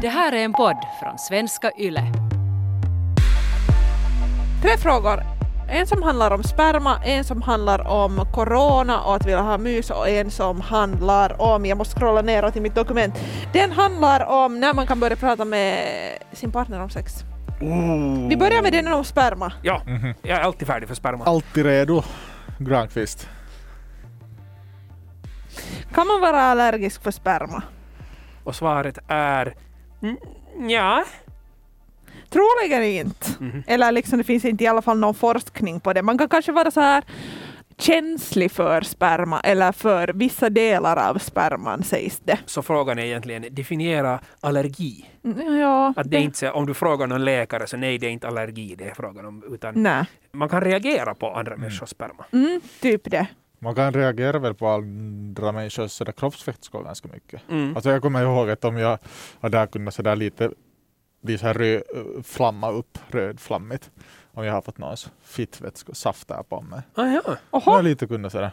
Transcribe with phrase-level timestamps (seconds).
[0.00, 2.12] Det här är en podd från svenska YLE.
[4.62, 5.22] Tre frågor.
[5.68, 9.90] En som handlar om sperma, en som handlar om corona och att vilja ha mys
[9.90, 13.14] och en som handlar om, jag måste scrolla neråt i mitt dokument,
[13.52, 15.88] den handlar om när man kan börja prata med
[16.32, 17.24] sin partner om sex.
[17.60, 18.28] Oh.
[18.28, 19.52] Vi börjar med den om sperma.
[19.62, 19.82] Ja,
[20.22, 21.24] jag är alltid färdig för sperma.
[21.24, 22.02] Alltid redo.
[22.58, 23.28] Granqvist.
[25.94, 27.62] Kan man vara allergisk för sperma?
[28.44, 29.54] Och svaret är
[30.02, 30.16] mm,
[30.70, 31.04] ja.
[32.30, 33.26] Troligen inte.
[33.40, 33.62] Mhm.
[33.66, 36.02] Eller liksom det finns inte i alla fall någon forskning på det.
[36.02, 37.04] Man kan kanske vara så här
[37.78, 42.38] känslig för sperma eller för vissa delar av sperman sägs det.
[42.46, 45.10] Så frågan är egentligen definiera allergi.
[45.24, 48.10] Mm, Ja, Att det är inte om du frågar någon läkare så nej, det är
[48.10, 49.44] inte allergi det är frågan om.
[49.54, 52.24] Utan Nej, man kan reagera på andra människors sperma.
[52.32, 53.26] mm, typ det.
[53.58, 57.42] Man kan reagera väl på andra människors sådär kroppsvätskor ganska mycket.
[57.48, 57.76] Mm.
[57.76, 58.98] Alltså jag kommer ihåg att om jag
[59.40, 60.50] hade kunnat sådär lite
[61.20, 61.82] bli så här röd,
[62.24, 63.90] flamma upp, rödflammigt.
[64.32, 66.80] Om jag har fått någon fittvätskor, saft där på mig.
[66.94, 67.22] Ah, ja.
[67.24, 68.50] Jag Oho, har lite kunnat sådär.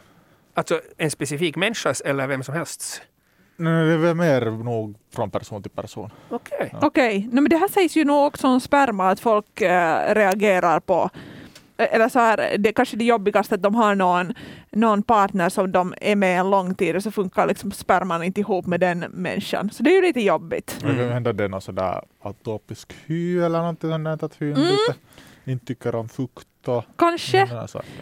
[0.54, 3.02] Alltså en specifik människas eller vem som helst?
[3.58, 6.10] Nej, det är väl mer nog från person till person.
[6.30, 6.70] Okej.
[6.72, 6.80] Ja.
[6.82, 7.20] okej.
[7.32, 11.10] Nej, men det här sägs ju nog också om sperma, att folk eh, reagerar på
[11.78, 14.34] eller så här, det är kanske det jobbigaste att de har någon,
[14.72, 18.40] någon partner som de är med en lång tid och så funkar liksom sperman inte
[18.42, 19.70] ihop med den människan.
[19.70, 20.78] Så det är ju lite jobbigt.
[20.82, 21.12] Kan Mm.
[21.12, 24.68] hända det någon sådär atopisk hy eller någonting sånt där, att hyn Mm.
[25.46, 27.48] inte tycker om fukt och Kanske.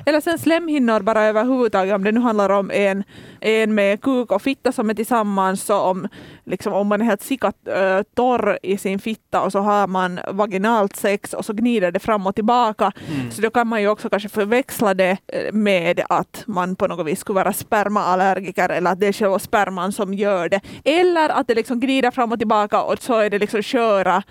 [0.06, 3.03] Eller sen slemhinnor bara överhuvudtaget, om det nu handlar om en,
[3.40, 6.08] en med kuk och fitta som är tillsammans, så om,
[6.45, 10.20] liksom, om man är helt sikat äh, torr i sin fitta och så har man
[10.31, 13.31] vaginalt sex och så gnider det fram och tillbaka, Mm.
[13.31, 15.18] så då kan man ju också kanske förväxla det
[15.53, 19.92] med att man på något vis skulle vara spermaallergiker eller att det är själva sperman
[19.92, 20.62] som gör det.
[20.84, 24.23] Eller att det liksom glider fram och tillbaka och så är det liksom köra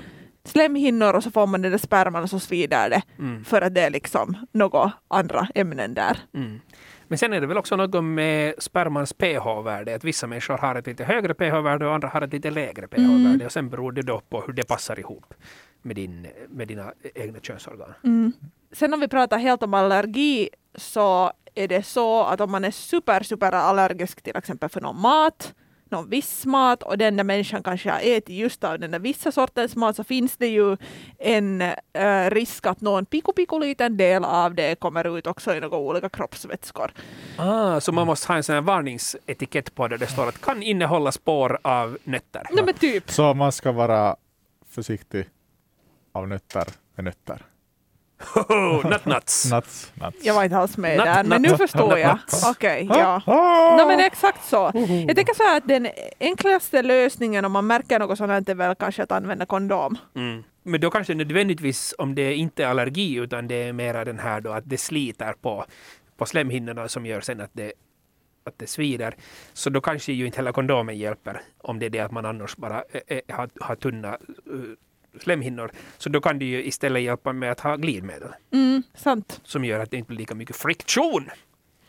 [0.45, 3.45] slemhinnor och så får man den där sperman och så svider det Mm.
[3.45, 6.19] för att det är liksom några andra ämnen där.
[6.35, 6.61] Mm.
[7.09, 9.95] Men sen är det väl också något med spermans pH-värde.
[9.95, 13.29] Att vissa människor har ett lite högre pH-värde och andra har ett lite lägre pH-värde.
[13.35, 13.47] Mm.
[13.47, 15.35] Och sen beror det då på hur det passar ihop
[15.83, 17.95] med, din, med dina egna könsorgan.
[18.05, 18.33] Mm.
[18.73, 22.71] Sen om vi pratar helt om allergi så är det så att om man är
[22.71, 25.55] super, super allergisk till exempel för någon mat,
[25.91, 29.33] någon viss mat och den där människan kanske har ätit just av den där vissa
[29.33, 30.77] sortens mat så finns det ju
[31.19, 31.63] en
[31.93, 35.77] eh, risk att någon pico, pico liten del av det kommer ut också i några
[35.77, 36.93] olika kroppsvätskor.
[37.37, 39.97] Ah, så man måste ha en sån här varningsetikett på det.
[39.97, 42.47] Det står att kan innehålla spår av nötter.
[42.51, 43.11] Nej men typ.
[43.11, 44.17] Så man ska vara
[44.71, 45.29] försiktig
[46.13, 46.65] av nötter
[46.95, 47.43] med nötter.
[48.21, 49.51] Hoho, nut nuts!
[49.53, 50.25] Nuts, nuts.
[50.25, 52.19] Jag var inte alls med Natt, där, men nu förstår jag.
[52.51, 53.23] Okej, ja.
[53.27, 53.77] Ah!
[53.77, 54.71] No, men exakt så.
[55.07, 55.89] Jag tänker så här att den
[56.21, 59.99] enklaste lösningen om man märker något sånt här är väl kanske att använda kondom.
[60.17, 60.43] Mm.
[60.63, 64.41] Men då kanske nödvändigtvis om det inte är allergi utan det är mera den här
[64.41, 65.65] då att det sliter på,
[66.17, 67.73] på slemhinnorna som gör sen att det,
[68.45, 69.15] att det svider.
[69.53, 72.57] Så då kanske ju inte heller kondomen hjälper om det är det att man annars
[72.57, 74.19] bara ä, ä, har, har tunna
[74.53, 74.75] uh,
[75.21, 75.71] slemhinnor.
[75.99, 79.41] Så då kan det ju istället hjälpa med att ha glidmedel Mm, sant.
[79.45, 81.29] som gör att det inte blir lika mycket friktion.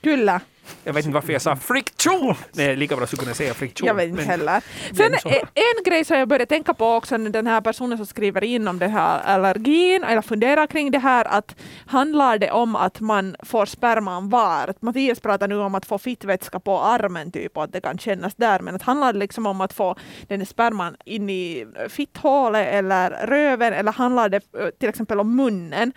[0.02, 0.42] Kyllä.
[0.84, 2.36] Jag vet inte varför jag sa friktion.
[2.52, 3.88] Nej, lika bra skulle kunna säga friktion.
[3.88, 4.64] Jag vet inte heller.
[4.94, 5.30] Sen så.
[5.30, 8.68] en, grej som jag började tänka på också, när den här personen som skriver in
[8.68, 13.36] om den här allergin, eller funderar kring det här, att handlar det om att man
[13.44, 14.68] får sperman var?
[14.68, 17.98] Att Mattias pratar nu om att få fittvätska på armen typ och att det kan
[17.98, 19.96] kännas där, men att handlar det liksom om att få
[20.28, 25.94] den sperman in i fitthålet eller röven, eller handlar det eh, till exempel om munnen?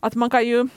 [0.00, 0.68] Att man kan ju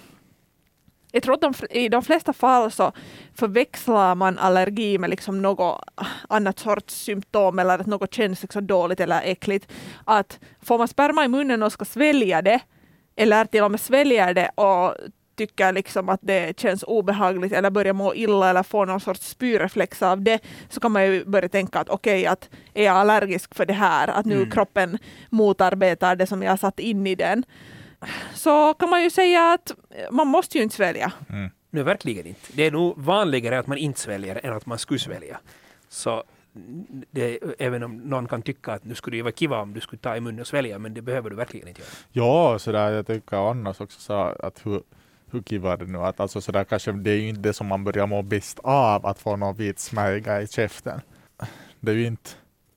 [1.11, 2.91] jag tror att de, i de flesta fall så
[3.35, 5.81] förväxlar man allergi med liksom något
[6.29, 9.71] annat sorts symptom eller att något känns liksom dåligt eller äckligt.
[10.05, 12.59] Att får man sperma i munnen och ska svälja det
[13.15, 14.95] eller till och med sväljer det och
[15.35, 20.01] tycker liksom att det känns obehagligt eller börjar må illa eller får någon sorts spyreflex
[20.01, 20.39] av det
[20.69, 24.07] så kan man ju börja tänka att okej, att är jag allergisk för det här?
[24.07, 24.51] Att nu Mm.
[24.51, 24.97] kroppen
[25.29, 27.43] motarbetar det som jag har satt in i den.
[28.33, 29.71] Så kan man ju säga att
[30.11, 31.11] man måste ju inte svälja.
[31.29, 31.49] Mm.
[31.69, 32.47] Nu verkligen inte.
[32.53, 35.39] Det är nog vanligare att man inte sväljer än att man skulle svälja.
[35.89, 36.23] Så
[37.11, 39.99] det, även om någon kan tycka att nu skulle det vara kiva om du skulle
[39.99, 41.89] ta i munnen och svälja, men det behöver du verkligen inte göra.
[42.11, 44.81] Ja, sådär, jag tänker annars också så att hur,
[45.31, 47.67] hur kiva är det nu att alltså sådär kanske det är ju inte det som
[47.67, 51.01] man börjar må bäst av att få någon vit smärga i käften.
[51.79, 52.29] Det är ju inte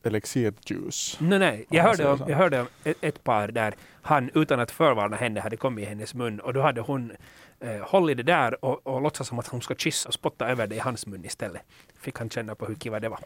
[0.06, 1.16] elixirjuice.
[1.20, 1.66] Nej, nej.
[1.68, 5.16] Jag Ja, hörde om, jag hörde om ett, ett par där han utan att förvarna
[5.16, 7.12] henne hade kommit i hennes mun och då hade hon
[7.60, 10.66] eh, hållit det där och, och låtsas som att hon ska kyssa och spotta över
[10.66, 11.62] det i hans mun istället.
[12.00, 13.20] Fick han känna på hur kiva det var.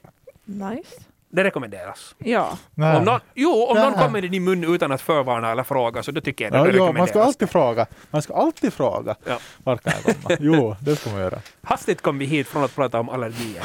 [0.44, 1.00] Nice.
[1.30, 2.14] Det rekommenderas.
[2.18, 2.58] Ja.
[2.74, 2.96] Nej.
[2.96, 6.10] Om någon, jo, om någon kommer i din mun utan att förvarna eller fråga så
[6.10, 7.10] då tycker jag det Ja, bör jo, man rekommenderas.
[7.10, 7.86] ska alltid fråga.
[8.10, 9.14] Man ska alltid fråga.
[9.26, 9.38] Ja.
[9.64, 10.36] Vart kan jag komma?
[10.40, 11.38] Jo, det ska man göra.
[11.62, 13.62] Hastigt kom vi hit från att prata om allergier.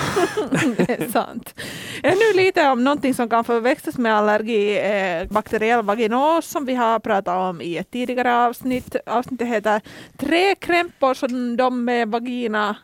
[0.77, 1.55] Det är sant.
[2.03, 6.99] Ännu lite om någonting som kan förväxlas med allergi, eh, bakteriell vaginos som vi har
[6.99, 8.95] pratat om i ett tidigare avsnitt.
[9.05, 9.81] Avsnittet heter
[10.17, 12.75] Tre krämpor som de med vagina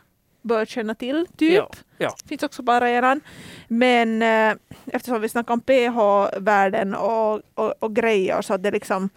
[0.42, 1.52] bör känna till, typ.
[1.54, 2.14] Ja, ja.
[2.28, 3.20] Finns också på arenan.
[3.68, 4.56] Men eh,
[4.86, 9.10] eftersom vi snackar om pH-värden och, och, och grejer så att det liksom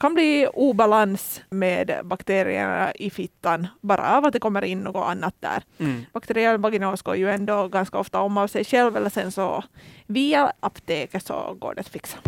[0.00, 5.34] kan bli obalans med bakterierna i fittan bara av att det kommer in något annat
[5.40, 5.62] där.
[5.78, 6.04] Mm.
[6.12, 9.64] Bakteriell vaginos går ju ändå ganska ofta om av sig själv eller sen så
[10.06, 12.18] via apoteket så går det att fixa.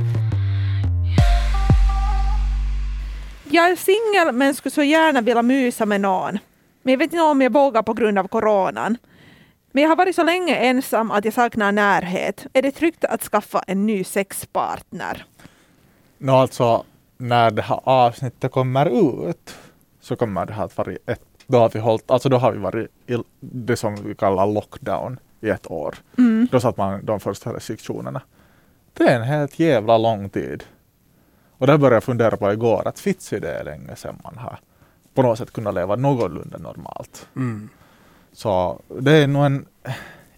[3.52, 6.38] Jag är singel men skulle så gärna vilja mysa med någon.
[6.82, 8.96] Men jag vet inte om jag vågar på grund av coronan.
[9.72, 12.46] Men jag har varit så länge ensam att jag saknar närhet.
[12.52, 15.26] Är det tryggt att skaffa en ny sexpartner?
[16.18, 16.84] Nå alltså,
[17.16, 18.86] när det här avsnittet kommer
[19.30, 19.54] ut
[20.00, 22.58] så kommer det här att vara ett, då har vi hållit, alltså då har vi
[22.58, 25.94] varit i det som vi kallar lockdown i ett år.
[26.18, 26.48] Mm.
[26.50, 28.22] Då satt man de första restriktionerna.
[28.92, 30.64] Det är en helt jävla lång tid.
[31.58, 34.58] Och där började jag fundera på igår att fits är det länge sedan man har
[35.14, 37.28] på något sätt kunnat leva någorlunda normalt.
[37.36, 37.68] Mm.
[38.32, 39.66] Så det är nog en,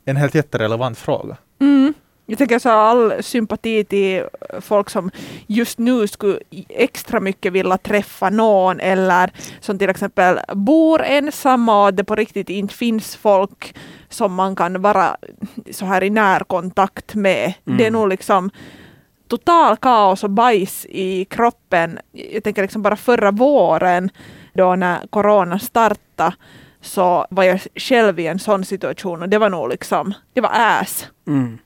[0.04, 1.36] en helt jätterelevant fråga.
[1.60, 1.94] Mm.
[2.26, 4.24] Jag tänker så all sympati till
[4.60, 5.10] folk som
[5.46, 11.94] just nu skulle extra mycket vilja träffa någon eller som till exempel bor ensamma och
[11.94, 13.74] det på riktigt inte finns folk
[14.08, 15.16] som man kan vara
[15.70, 17.54] så här i närkontakt med.
[17.66, 17.78] Mm.
[17.78, 18.50] Det är nog liksom
[19.28, 21.98] total kaos och bajs i kroppen.
[22.12, 24.10] Jag tänker liksom bara förra våren
[24.54, 26.34] då när corona startade
[26.82, 30.50] så var jag själv i en sån situation och det var nog liksom, det var
[30.52, 31.08] ass.
[31.26, 31.58] Mm.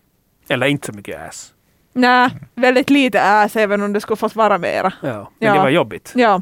[0.48, 1.52] Eller inte så mycket ass.
[1.92, 4.92] Nej, väldigt lite ass även om det skulle fått vara mera.
[5.02, 5.30] Ja.
[5.38, 5.54] Men Ja.
[5.54, 6.12] det var jobbigt.
[6.16, 6.40] Ja,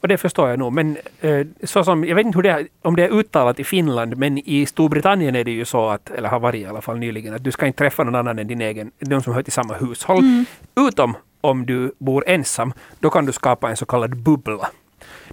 [0.00, 0.72] Och det förstår jag nog.
[0.72, 3.64] Men eh, så som, jag vet inte hur det är, om det är uttalat i
[3.64, 6.98] Finland, men i Storbritannien är det ju så att, eller har varit i alla fall
[6.98, 9.52] nyligen, att du ska inte träffa någon annan än din egen, de som hör till
[9.52, 10.44] samma hushåll.
[10.88, 14.68] Utom om du bor ensam, då kan du skapa en så kallad bubbla.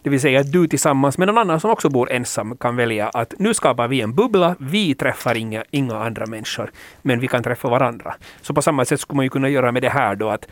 [0.03, 3.09] Det vill säga att du tillsammans med någon annan som också bor ensam kan välja
[3.09, 6.71] att nu skapar vi en bubbla, vi träffar inga, inga andra människor,
[7.01, 8.15] men vi kan träffa varandra.
[8.41, 10.47] Så på samma sätt skulle man ju kunna göra med det här då att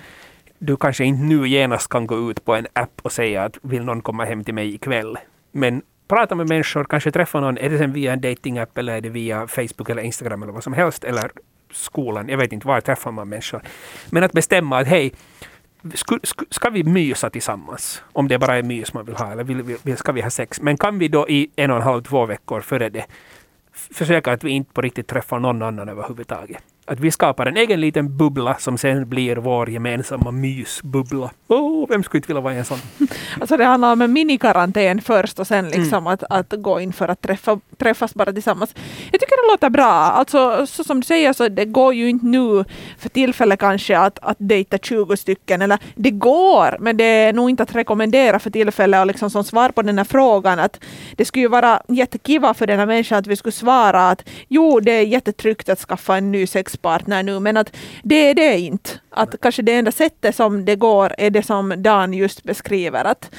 [0.60, 3.84] du kanske inte nu genast kan gå ut på en app och säga att vill
[3.84, 5.18] någon komma hem till mig ikväll.
[5.52, 9.02] Men prata med människor, kanske träffa någon, är det sen via en datingapp eller är
[9.02, 11.32] det via Facebook eller Instagram eller vad som helst eller
[11.74, 13.62] skolan, jag vet inte var träffar man människor.
[14.10, 15.14] Men att bestämma att hej,
[16.50, 18.04] ska vi mysa tillsammans?
[18.14, 20.62] Om det bara är mys man vill ha eller vill, vill, ska vi ha sex?
[20.62, 23.06] Men kan vi då i en och en halv, två veckor före det
[23.74, 26.64] försöka att vi inte på riktigt träffar någon annan överhuvudtaget?
[26.86, 31.32] Att vi skapar en egen liten bubbla som sen blir vår gemensamma mysbubbla.
[31.48, 32.80] Oh, vem skulle inte vilja vara i en sån?
[33.40, 37.08] alltså det handlar om en minikarantän först och sen liksom att, att gå in för
[37.08, 38.76] att träffa, träffas bara tillsammans.
[39.12, 39.92] Jag det låter bra.
[39.92, 42.66] Alltså så som du säger så det går ju inte nu
[42.98, 47.50] för tillfället kanske att, att dejta 20 stycken eller det går men det är nog
[47.50, 50.80] inte att rekommendera för tillfället och liksom som svar på den här frågan att
[51.16, 54.80] det skulle ju vara jättekiva för den här människan att vi skulle svara att jo
[54.80, 58.90] det är jättetryggt att skaffa en ny sexpartner nu men att det är det inte.
[59.10, 63.30] Att kanske det enda sättet som det går är det som Dan just beskriver att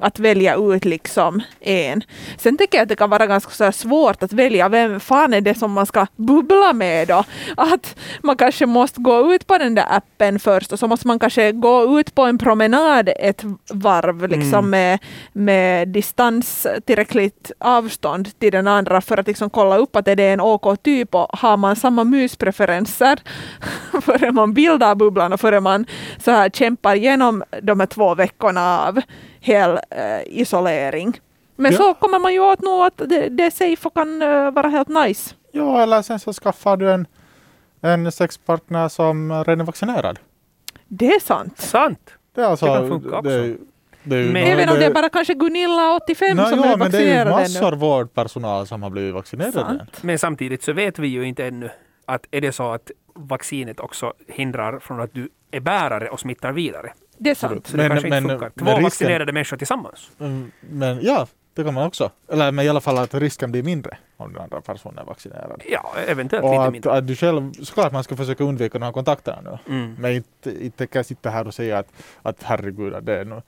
[0.00, 2.02] att välja ut liksom en.
[2.38, 5.54] Sen tycker jag att det kan vara ganska svårt att välja vem fan är det
[5.54, 7.24] som man ska bubbla med då.
[7.56, 11.18] Att man kanske måste gå ut på den där appen först och så måste man
[11.18, 14.70] kanske gå ut på en promenad ett varv liksom Mm.
[14.70, 14.98] med,
[15.32, 20.28] med distans, tillräckligt avstånd till den andra för att liksom kolla upp att är det
[20.28, 23.18] en OK typ och har man samma myspreferenser
[24.02, 25.86] före man bildar bubblan och före man
[26.24, 29.00] så här kämpar igenom de här två veckorna av
[29.46, 31.20] hel eh, isolering.
[31.56, 31.78] Men Ja.
[31.78, 34.68] så kommer man ju åt nog att det, det är safe och kan eh, vara
[34.68, 35.34] helt nice.
[35.52, 37.06] Ja, eller sen så skaffar du en,
[37.80, 40.18] en sexpartner som redan är vaccinerad.
[40.88, 41.58] Det är sant.
[41.58, 42.10] Sant!
[42.34, 42.66] Det är alltså...
[42.66, 43.30] Det kan funka också.
[43.30, 43.56] Det,
[44.02, 46.76] det Men- nå- Även om det är bara kanske Gunilla 85 Nå, som ja, är
[46.76, 47.76] men det är ju vaccinerad massor ännu.
[47.76, 49.52] vårdpersonal som har blivit vaccinerade.
[49.52, 50.02] Sant.
[50.02, 51.70] Men samtidigt så vet vi ju inte ännu
[52.04, 56.52] att är det så att vaccinet också hindrar från att du är bärare och smittar
[56.52, 56.92] vidare.
[57.18, 57.66] Det är sant.
[57.66, 58.50] Så det Men- kanske inte men- funkar.
[58.50, 60.10] Två men risken- vaccinerade människor tillsammans.
[60.20, 62.10] Mm, Men ja, det kan man också.
[62.32, 65.62] Eller men i alla fall att risken blir mindre om den andra personen är vaccinerad.
[65.70, 66.92] Ja, eventuellt Och lite att, mindre.
[66.92, 69.74] att du själv, såklart man ska försöka undvika några kontakter nu.
[69.74, 69.94] Mm.
[69.98, 71.88] Men inte, inte kan jag sitta här och säga att,
[72.22, 73.42] att herregud, att det är nu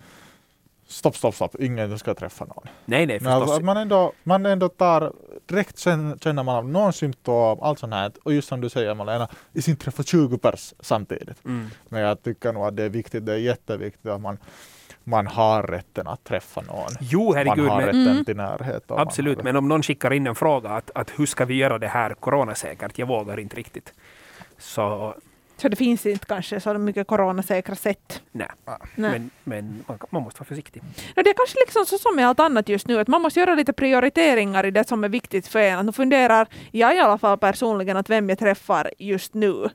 [0.91, 2.65] Stopp, stopp, stopp, ingen ska träffa någon.
[2.85, 3.59] Nej, nej, Men alltså, förstås.
[3.59, 5.13] att man ändå, man ändå tar
[5.49, 8.13] direkt känner, man av någon symptom, allt sånt här.
[8.23, 11.45] Och just som du säger Malena, i sin träffa 20 pers samtidigt.
[11.45, 11.71] Mm.
[11.89, 14.39] Men jag tycker nog att det är viktigt, det är jätteviktigt att man,
[15.05, 16.91] man har rätten att träffa någon.
[17.01, 18.25] Jo, herregud, man har men, rätten Mm.
[18.25, 18.85] till närhet.
[18.89, 19.37] absolut.
[19.39, 21.89] har- Men om någon skickar in en fråga att, att hur ska vi göra det
[21.89, 22.99] här coronasäkert?
[22.99, 23.93] Jag vågar inte riktigt.
[24.59, 25.15] Så
[25.61, 28.23] Så det finns inte kanske så mycket coronasäkra sätt.
[28.33, 28.49] nej,
[28.95, 29.11] Nej.
[29.11, 30.83] men, men man, man måste vara försiktig.
[31.17, 33.41] No, det är kanske liksom så som med allt annat just nu, att man måste
[33.41, 35.79] göra lite prioriteringar i det som är viktigt för en.
[35.79, 39.69] Att man funderar, jag i alla fall personligen, att vem jag träffar just nu.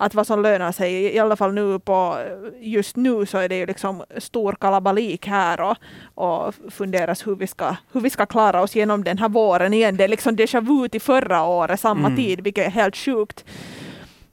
[0.00, 2.18] Att vad som lönar sig, i alla fall nu på,
[2.60, 5.76] just nu så är det ju liksom stor kalabalik här och,
[6.14, 9.96] och funderas hur vi, ska, hur vi ska klara oss genom den här våren igen.
[9.96, 12.16] Det är liksom déjà vu till förra året, samma Mm.
[12.16, 13.44] tid, vilket är helt sjukt.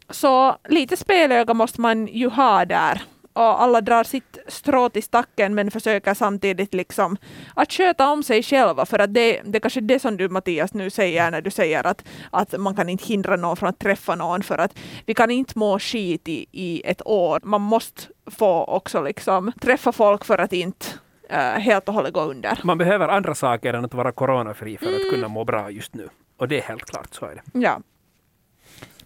[0.10, 3.02] Så lite spelöga måste man ju ha där.
[3.34, 7.18] Och alla drar sitt strå till stacken men försöker samtidigt liksom
[7.54, 8.86] att sköta om sig själva.
[8.86, 11.88] För att det, det är kanske det som du Mattias nu säger när du säger
[11.88, 14.44] att, att man kan inte hindra någon från att träffa någon.
[14.44, 17.40] För att vi kan inte må skit i, i ett år.
[17.44, 20.86] Man måste få också liksom träffa folk för att inte
[21.30, 22.60] eh, helt och hållet gå under.
[22.64, 26.10] Man behöver andra saker än att vara coronafri för att kunna må bra just nu.
[26.38, 27.60] Och det är helt klart, så är det.
[27.60, 27.82] Ja.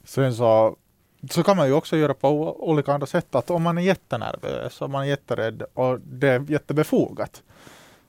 [0.03, 0.75] Sen så,
[1.29, 2.29] så kan man ju också göra på
[2.69, 3.35] olika andra sätt.
[3.35, 7.43] Att om man är jättenervös och man är jätterädd och det är jättebefogat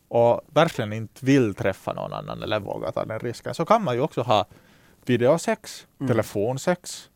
[0.09, 3.95] och verkligen inte vill träffa någon annan eller våga ta den risken så kan man
[3.95, 4.47] ju också ha
[5.05, 6.09] videosex, Mm.
[6.09, 7.09] telefonsex.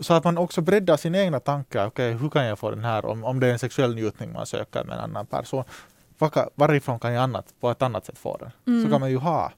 [0.00, 1.86] Så att man också breddar sina egna tankar.
[1.86, 4.46] Okej, hur kan jag få den här om, om det är en sexuell njutning man
[4.46, 5.64] söker med en annan person.
[6.54, 8.50] Varifrån kan jag annat, på ett annat sätt få den?
[8.66, 8.84] Mm.
[8.84, 9.52] Så kan man ju ha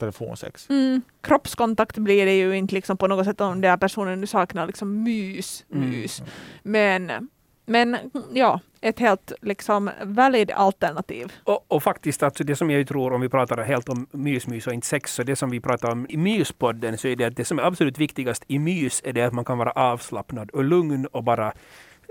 [0.00, 0.70] telefonsex.
[0.70, 1.02] Mm.
[1.20, 4.66] Kroppskontakt blir det ju inte liksom på något sätt om den här personen nu saknar
[4.66, 5.64] liksom mys.
[5.72, 5.90] Mm.
[5.90, 6.22] mys.
[6.62, 7.28] Men,
[7.66, 7.96] men
[8.32, 11.32] ja, ett helt liksom valid alternativ.
[11.44, 14.72] Och, och faktiskt, alltså det som jag tror, om vi pratar helt om mys-mys och
[14.72, 17.44] inte sex, så det som vi pratar om i myspodden, så är det att det
[17.44, 21.06] som är absolut viktigast i mys är det att man kan vara avslappnad och lugn
[21.06, 21.52] och bara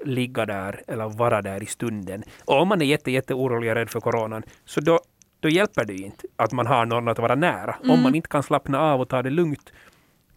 [0.06, 2.24] ligga där eller vara där i stunden.
[2.46, 5.00] Och om man är jätte, jätte orolig och rädd för coronan, så då,
[5.40, 7.76] då hjälper det ju inte att man har någon att vara nära.
[7.84, 8.02] Om Mm.
[8.04, 9.74] man inte kan slappna av och ta det lugnt,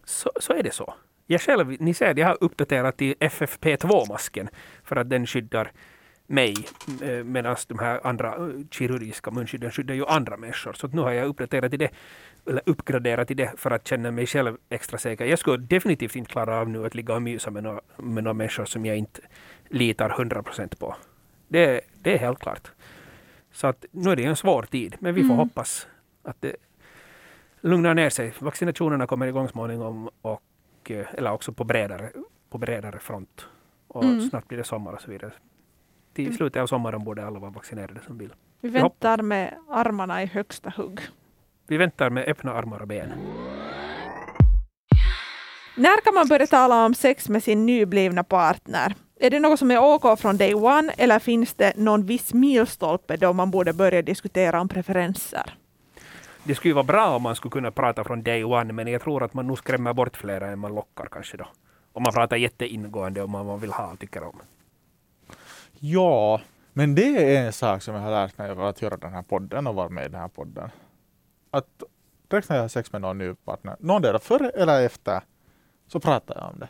[0.03, 0.93] så, så är det så.
[1.27, 4.47] Jag själv, ni ser, jag har uppdaterat till FFP2-masken
[4.83, 5.71] för att den skyddar
[6.27, 6.53] mig
[7.01, 10.73] eh, medan de här andra eh, kirurgiska munskydden skyddar ju andra människor.
[10.73, 11.89] Så nu har jag uppdaterat till det,
[12.49, 15.25] eller uppgraderat till det för att känna mig själv extra säker.
[15.25, 18.33] Jag skulle definitivt inte klara av nu att ligga och mysa med några, med några
[18.33, 19.21] människor som jag inte
[19.69, 20.95] litar 100% på.
[21.47, 22.71] Det, det är helt klart.
[23.53, 25.37] Så att nu är det en svår tid, men vi får Mm.
[25.37, 25.87] hoppas
[26.23, 26.55] att det
[27.61, 28.33] lugnar ner sig.
[28.39, 30.41] Vaccinationerna kommer igång småningom, och,
[30.89, 32.11] eh, eller också på bredare,
[32.49, 33.47] på bredare front.
[33.87, 34.21] Och Mm.
[34.21, 35.31] snart blir det sommar och så vidare.
[36.13, 38.33] Till slutet av sommaren borde alla vara vaccinerade som vill.
[38.61, 40.99] Vi väntar med armarna i högsta hugg.
[41.67, 43.09] Vi väntar med öppna armar och ben.
[45.75, 48.95] När kan man börja tala om sex med sin nyblivna partner?
[49.23, 53.17] Är det något som är OK från day one eller finns det någon viss milstolpe
[53.17, 55.57] då man borde börja diskutera om preferenser?
[56.43, 59.01] Det skulle ju vara bra om man skulle kunna prata från day one, men jag
[59.01, 61.47] tror att man nog skrämmer bort flera än man lockar kanske då.
[61.93, 64.41] Om man pratar jätteingående om vad man vill ha och tycker om.
[65.79, 66.41] Ja,
[66.73, 69.23] men det är en sak som jag har lärt mig av att göra den här
[69.23, 70.69] podden och vara med i den här podden.
[71.51, 71.83] Att
[72.27, 75.21] direkt när jag har sex med någon ny partner, någon där före eller efter,
[75.87, 76.67] så pratar jag om det.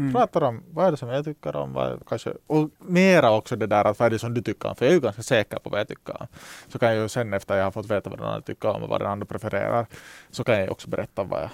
[0.00, 0.12] Mm.
[0.12, 3.66] Pratar om vad är det som jag tycker om, vad kanske, och mera också det
[3.66, 5.58] där att vad är det som du tycker om, för jag är ju ganska säker
[5.58, 6.26] på vad jag tycker om.
[6.68, 8.82] Så kan jag ju sen efter jag har fått veta vad den andra tycker om
[8.82, 9.86] och vad den andra prefererar,
[10.30, 11.50] så kan jag ju också berätta vad, jag,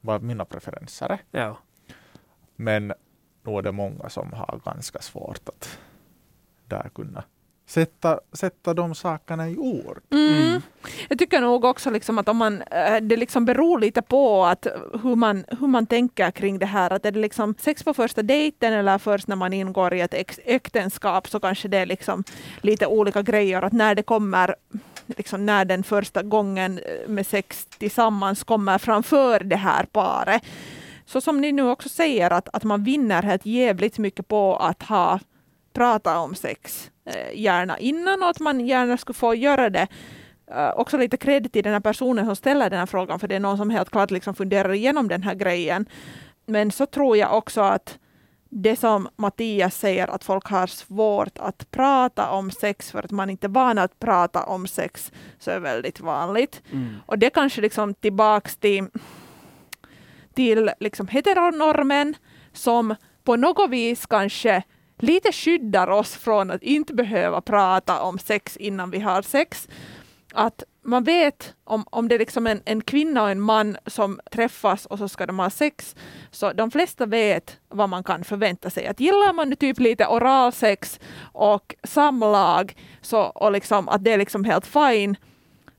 [0.00, 1.20] vad mina preferenser är.
[1.30, 1.58] Ja.
[2.56, 2.92] Men
[3.42, 5.78] nu är det många som har ganska svårt att
[6.66, 7.24] där kunna
[7.72, 10.00] sätta, sätta de sakerna i ord.
[10.10, 10.62] Mm.
[11.08, 14.66] Jag tycker nog också liksom att om man, eh, det liksom beror lite på att
[15.02, 16.92] hur, man, hur man tänker kring det här.
[16.92, 20.14] Att är det liksom sex på första dejten eller först när man ingår i ett
[20.44, 22.24] äktenskap så kanske det är liksom
[22.60, 23.62] lite olika grejer.
[23.62, 24.54] Att när det kommer,
[25.06, 30.42] liksom när den första gången eh, med sex tillsammans kommer framför det här paret.
[31.06, 34.82] Så som ni nu också säger att, att man vinner helt jävligt mycket på att
[34.82, 35.20] ha
[35.72, 39.86] prata om sex eh, gärna innan och att man gärna skulle få göra det.
[40.50, 43.34] Eh, också lite cred till den här personen som ställer den här frågan för det
[43.36, 45.86] är någon som helt klart liksom funderar igenom den här grejen.
[46.46, 47.98] Men så tror jag också att
[48.54, 53.30] det som Mattias säger att folk har svårt att prata om sex för att man
[53.30, 56.62] inte är van att prata om sex så är väldigt vanligt.
[56.72, 56.96] Mm.
[57.06, 58.88] Och det kanske liksom tillbaks till,
[60.34, 62.14] till liksom heteronormen
[62.52, 64.62] som på något vis kanske
[65.02, 69.68] lite skyddar oss från att inte behöva prata om sex innan vi har sex.
[70.34, 74.20] att man vet om, om det är liksom en, en kvinna och en man som
[74.30, 75.96] träffas och så ska de ha sex,
[76.30, 78.86] så de flesta vet vad man kan förvänta sig.
[78.86, 81.00] Att gillar man typ lite oralsex
[81.32, 85.16] och samlag så, och liksom, att det är liksom helt fine,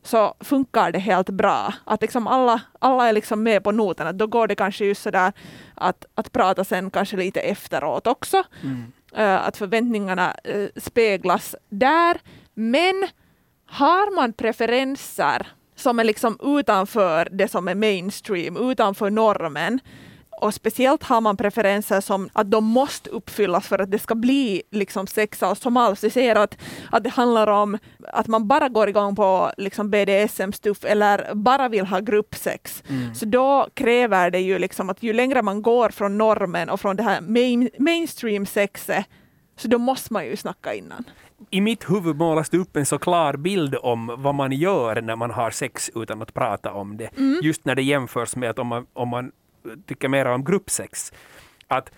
[0.03, 1.74] så funkar det helt bra.
[1.86, 5.34] Att liksom alla, alla är liksom med på noterna, då går det kanske just sådär
[5.75, 8.44] att, att prata sen kanske lite efteråt också.
[8.63, 8.92] Mm.
[9.15, 12.17] Eh, att förväntningarna eh, speglas där.
[12.53, 13.08] Men
[13.65, 19.79] har man preferenser som är liksom utanför det som är mainstream, utanför normen,
[20.44, 24.62] och speciellt har man preferenser som att de måste uppfyllas för att det ska bli
[24.72, 26.04] liksom sex och som alls.
[26.04, 26.58] Vi ser att,
[26.92, 27.78] att det handlar om
[28.14, 32.84] att man bara går igång på liksom BDSM-stuff eller bara vill ha gruppsex.
[32.90, 33.16] Mm.
[33.16, 36.96] Så då kräver det ju liksom att ju längre man går från normen och från
[36.96, 39.06] det här main, mainstream-sexet
[39.56, 41.04] så då måste man ju snacka innan.
[41.50, 45.16] I mitt huvud målas det upp en så klar bild om vad man gör när
[45.16, 47.18] man har sex utan att prata om det.
[47.18, 47.40] Mm.
[47.44, 49.32] Just när det jämförs med att om man, om man
[49.88, 51.13] tycker mer om gruppsex.
[51.67, 51.91] Att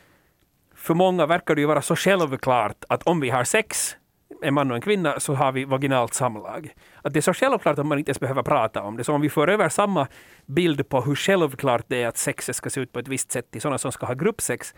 [0.76, 3.96] för många verkar det ju vara så självklart att om vi har sex,
[4.42, 6.74] en man och en kvinna, så har vi vaginalt samlag.
[7.02, 9.04] Att det är så självklart att man inte ens behöver prata om det.
[9.04, 10.08] Så om vi får över samma
[10.46, 13.52] bild på hur självklart det är att sexet ska se ut på ett visst sätt
[13.52, 14.74] till sådana som ska ha gruppsex.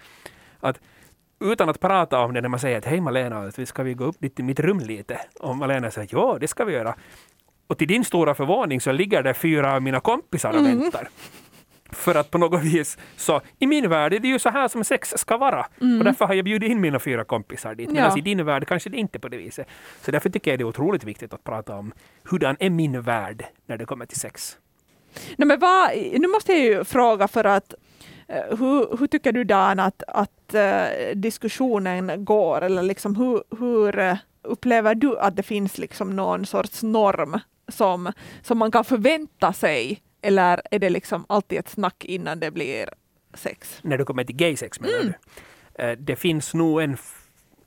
[0.59, 0.79] Att
[1.39, 4.15] utan att prata om det när man säger att hej Malena, ska vi gå upp
[4.19, 5.19] dit i mitt rum lite?
[5.39, 6.95] Och Malena säger ja, det ska vi göra.
[7.67, 10.79] Och till din stora förvåning så ligger det fyra av mina kompisar och Mm.
[10.79, 11.07] väntar.
[11.91, 14.83] För att på något vis, så i min värld är det ju så här som
[14.83, 15.59] sex ska vara.
[15.99, 17.89] Och därför har jag bjudit in mina fyra kompisar dit.
[17.89, 18.03] Mm.
[18.03, 18.17] Ja.
[18.17, 19.67] i din värld kanske det inte är på det viset.
[20.01, 23.45] Så därför tycker jag det är otroligt viktigt att prata om hurdan är min värld
[23.65, 24.57] när det kommer till sex.
[25.35, 27.73] Nej, men vad, nu måste jag ju fråga för att
[28.27, 32.61] eh, hur, hur tycker du Dan att, att eh, diskussionen går?
[32.61, 38.11] Eller liksom hur, hur eh, upplever du att det finns liksom någon sorts norm som,
[38.41, 40.01] som man kan förvänta sig?
[40.27, 42.89] Eller är det liksom alltid ett snack innan det blir
[43.33, 43.79] sex?
[43.81, 45.13] När det kommer till gaysex menar Mm.
[45.75, 45.83] du?
[45.83, 46.97] Eh, Det finns nog en,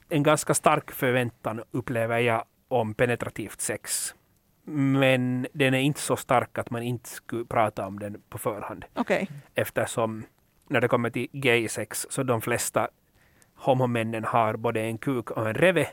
[0.09, 4.15] en ganska stark förväntan, upplever jag, om penetrativt sex.
[4.65, 8.85] Men den är inte så stark att man inte skulle prata om den på förhand.
[8.95, 9.29] Okej.
[9.55, 10.25] eftersom
[10.69, 12.89] när det kommer till gaysex så de flesta
[13.55, 15.89] homomännen har både en kuk och en reve.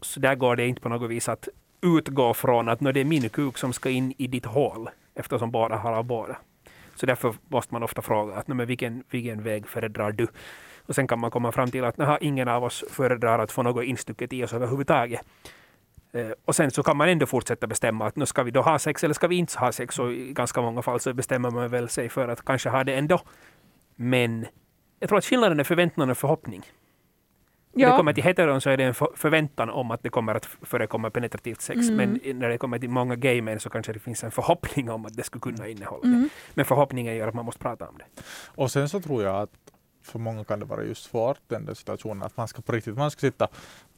[0.00, 1.48] Så där går det inte på något vis att
[1.82, 5.50] utgå från att "Nå, det är min kuk som ska in i ditt hål eftersom
[5.50, 6.36] båda har av båda.
[6.94, 10.26] Så därför måste man ofta fråga att men vilken, vilken väg föredrar du?
[10.86, 13.84] Och sen kan man komma fram till att ingen av oss föredrar att få något
[13.84, 15.20] instucket i oss överhuvudtaget.
[16.12, 18.78] Eh, Och sen så kan man ändå fortsätta bestämma att nu ska vi då ha
[18.78, 19.98] sex eller ska vi inte ha sex.
[19.98, 22.94] Och i ganska många fall så bestämmer man väl sig för att kanske ha det
[22.94, 23.20] ändå.
[23.96, 24.46] Men
[25.00, 26.62] jag tror att skillnaden är förväntan och förhoppning.
[27.72, 30.34] När det kommer till heteron så är det en för- förväntan om att det kommer
[30.34, 31.88] att förekomma penetrativt sex.
[31.88, 31.96] Mm.
[31.96, 35.06] Men när det kommer till många gay män så kanske det finns en förhoppning om
[35.06, 36.08] att det skulle kunna innehålla det.
[36.08, 36.28] Mm.
[36.54, 38.22] Men förhoppningen gör att man måste prata om det.
[38.46, 39.50] Och sen så tror jag att
[40.04, 42.96] för många kan det vara just svårt den där situationen att man ska på riktigt,
[42.96, 43.48] man ska sitta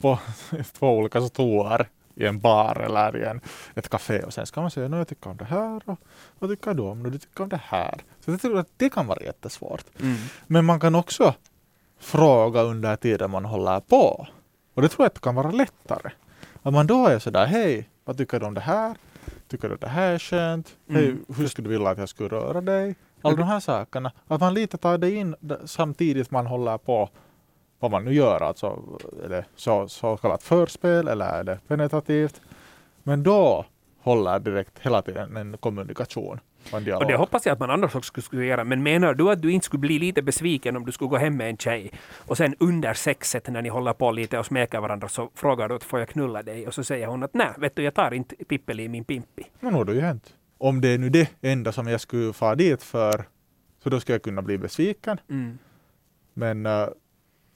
[0.01, 0.19] på
[0.79, 3.41] två olika stolar i en bar eller i en,
[3.75, 5.99] ett café och sen ska man säga, nu jag tycker om det här och
[6.39, 7.95] vad tycker du om, nu du tycker om det här.
[8.19, 9.85] Så jag tror att det kan vara jättesvårt.
[10.47, 11.33] Men man kan också
[11.99, 14.27] fråga under tiden man håller på.
[14.73, 16.11] Och det tror jag att det kan vara lättare.
[16.63, 18.95] Att man då är sådär, hej, vad tycker du om det här?
[19.47, 20.75] Tycker du det här är skönt?
[20.89, 21.25] Hej, Mm.
[21.37, 22.95] hur skulle du vilja att jag skulle röra dig?
[23.21, 24.11] Alla de här sakerna.
[24.27, 27.09] Att man lite tar det in samtidigt man håller på
[27.79, 28.41] vad man nu gör.
[28.43, 28.79] Alltså,
[29.25, 32.41] är det så, så kallat förspel eller är det penetrativt?
[33.03, 33.65] Men då
[34.01, 36.39] håller direkt hela tiden en kommunikation
[36.73, 38.63] och det hoppas jag att man annars också skulle göra.
[38.63, 41.37] Men menar du att du inte skulle bli lite besviken om du skulle gå hem
[41.37, 45.07] med en tjej och sen under sexet när ni håller på lite och smeker varandra
[45.07, 46.67] så frågar du att får jag knulla dig?
[46.67, 49.43] Och så säger hon att nej, vet du jag tar inte pippel i min pimpi.
[49.59, 50.33] Men nu har det ju hänt.
[50.57, 53.23] Om det är nu det enda som jag skulle fara dit för,
[53.83, 55.17] så då skulle jag kunna bli besviken.
[55.29, 55.57] Mm.
[56.33, 56.87] Men äh,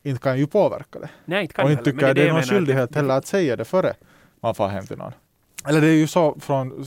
[0.03, 1.09] inte kan jag ju påverka det.
[1.25, 3.25] Nej, inte kan och inte tycker jag det är jag någon skyldighet det- heller att
[3.25, 3.93] säga det före
[4.39, 5.11] man far hem till någon.
[5.67, 6.85] Eller det är ju så från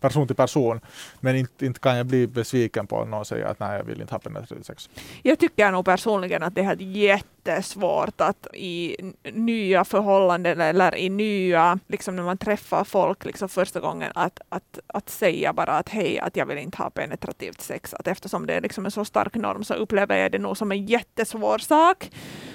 [0.00, 0.80] person till person.
[1.20, 4.00] Men inte, inte kan jag bli besviken på att någon säger att nej, jag vill
[4.00, 4.90] inte ha penetrativt sex.
[5.22, 8.96] Jag tycker nog personligen att det är jättesvårt att i
[9.32, 14.78] nya förhållanden eller i nya, liksom när man träffar folk liksom första gången, att, att,
[14.86, 17.94] att säga bara att hej, att jag vill inte ha penetrativt sex.
[17.94, 20.72] Att eftersom det är liksom en så stark norm så upplever jag det nog som
[20.72, 22.10] en jättesvår sak.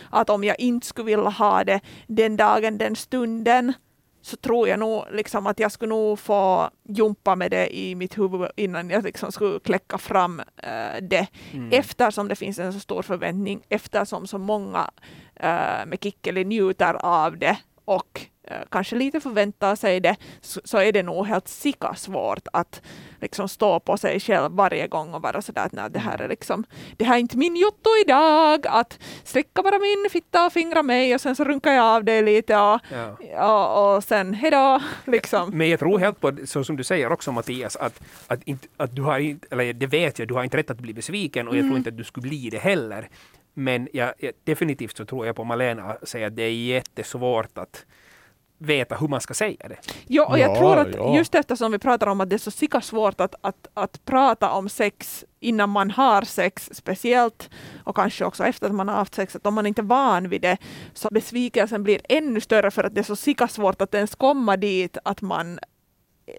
[0.10, 3.74] Att om jag inte skulle vilja ha det den dagen, den stunden,
[4.28, 8.18] så tror jag nog liksom att jag skulle nog få jumpa med det i mitt
[8.18, 11.28] huvud innan jag liksom skulle kläcka fram eh, det.
[11.54, 11.70] Mm.
[11.72, 14.92] Eftersom det finns en så stor förväntning, eftersom så många
[15.36, 18.22] eh, med Kikkeli njuter av det och
[18.70, 22.82] kanske lite förväntar sig det, så, så är det nog helt sika svårt att
[23.22, 26.28] liksom stå på sig själv varje gång och vara sådär att nej, det här är
[26.28, 26.64] liksom,
[26.98, 31.16] det här är inte min jotto idag, att sträcka bara min fitta och fingra mig
[31.16, 33.16] och sen så runkar jag av det lite och, Ja.
[33.88, 35.58] och, och sen hejdå, liksom.
[35.58, 38.96] Men jag tror helt på, så som du säger också Mattias, att, att, inte, att
[38.96, 41.58] du har inte, eller det vet jag, du har inte rätt att bli besviken och
[41.58, 43.10] jag tror inte att du skulle bli det heller.
[43.54, 47.86] Men jag, jag, definitivt så tror jag på Malena säger att det är jättesvårt att
[48.58, 49.78] veta hur man ska säga det.
[50.08, 51.16] Jo, och jag Ja, tror att ja.
[51.16, 54.52] just eftersom vi pratar om att det är så sika svårt att, att, att prata
[54.52, 57.50] om sex innan man har sex speciellt
[57.84, 60.30] och kanske också efter att man har haft sex, att om man inte är van
[60.30, 60.58] vid det
[60.94, 64.58] så besvikelsen blir ännu större för att det är så sika svårt att ens komma
[64.58, 65.60] dit att man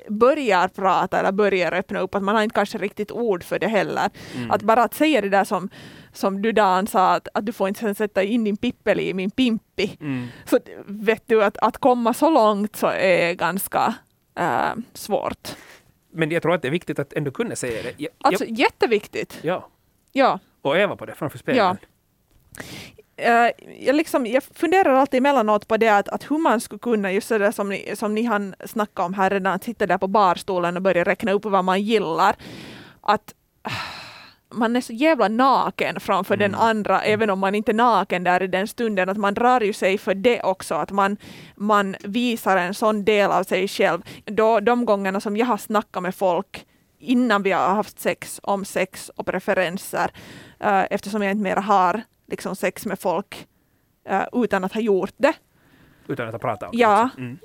[0.09, 3.69] börjar prata eller börjar öppna upp, att man har inte kanske riktigt ord för det
[3.69, 4.11] heller.
[4.37, 4.51] Mm.
[4.51, 5.69] Att bara att säga det där som,
[6.13, 9.31] som du Dan sa, att, att du får inte sätta in din pippeli i min
[9.31, 9.97] pimpi.
[10.01, 10.27] Mm.
[10.45, 13.95] Så vet du att, att komma så långt så är ganska
[14.39, 15.49] äh, svårt.
[16.13, 17.93] Men jag tror att det är viktigt att ändå kunna säga det.
[17.97, 19.39] Ja, Alltså jätteviktigt.
[19.43, 19.69] ja.
[20.13, 20.39] Ja.
[20.63, 21.67] och öva på det framför spegeln.
[21.67, 22.63] Ja.
[23.19, 27.13] Eh, jag, liksom, jag funderar alltid emellanåt på det att, att hur man skulle kunna,
[27.13, 29.99] just det där som ni, som ni hann snacka om här redan, att sitta där
[29.99, 32.37] på barstolen och börja räkna upp vad man gillar.
[33.01, 33.71] Att ah,
[34.51, 38.43] man är så jävla naken framför den andra, även om man inte är naken där
[38.43, 41.17] i den stunden, att man drar ju sig för det också, att man,
[41.55, 44.03] man visar en sån del av sig själv.
[44.25, 46.67] Då, de gångerna som jag har snackat med folk
[46.99, 50.11] innan vi har haft sex om sex och preferenser,
[50.61, 53.47] eh, eftersom jag inte mer har liksom sex med folk
[54.09, 55.33] eh, utan att ha gjort det,
[56.07, 56.83] Utan att ha pratat om det.
[56.83, 57.05] Ja.
[57.05, 57.19] också.
[57.19, 57.39] Mm.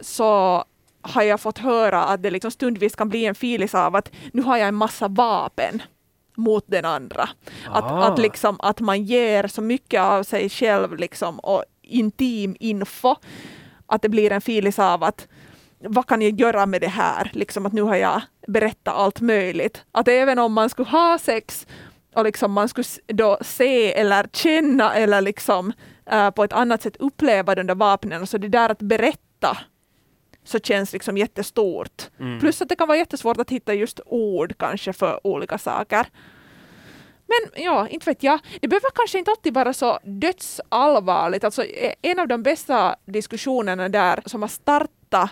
[0.00, 0.64] så
[1.02, 4.42] har jag fått höra att det liksom stundvis kan bli en filis av att nu
[4.42, 5.82] har jag en massa vapen
[6.34, 7.28] mot den andra.
[7.70, 8.04] Att, Ah.
[8.04, 13.14] att, liksom, att man ger så mycket av sig själv liksom, och intim info
[13.86, 15.28] att det blir en filis av att
[15.78, 17.30] vad kan jag göra med det här?
[17.34, 19.84] Liksom att nu har jag berättat allt möjligt.
[19.92, 21.66] Att även om man skulle ha sex
[22.14, 25.72] och liksom man skulle då se eller känna eller liksom
[26.10, 29.58] eh, på ett annat sätt uppleva de där vapnen, så det där att berätta
[30.44, 32.10] så känns liksom jättestort.
[32.20, 32.40] Mm.
[32.40, 36.06] Plus att det kan vara jättesvårt att hitta just ord kanske för olika saker.
[37.26, 38.38] Men ja, inte vet jag.
[38.60, 41.44] Det behöver kanske inte alltid vara så dödsallvarligt.
[41.44, 45.30] Alltså, e- en av de bästa diskussionerna där som har startat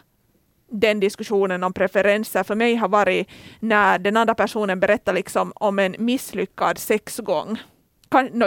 [0.71, 3.29] den diskussionen om preferenser för mig har varit
[3.61, 7.59] när den andra personen berättar liksom om en misslyckad sexgång.